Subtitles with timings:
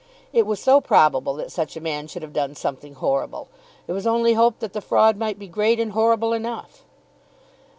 [0.33, 3.49] It was so probable that such a man should have done something horrible!
[3.87, 6.83] It was only hoped that the fraud might be great and horrible enough.